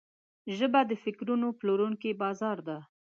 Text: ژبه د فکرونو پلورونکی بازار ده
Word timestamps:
ژبه 0.57 0.81
د 0.89 0.91
فکرونو 1.03 1.47
پلورونکی 1.59 2.11
بازار 2.21 2.57
ده 2.67 2.77